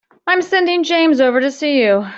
I'm 0.27 0.41
sending 0.41 0.83
James 0.83 1.21
over 1.21 1.39
to 1.41 1.51
see 1.51 1.83
you. 1.83 2.05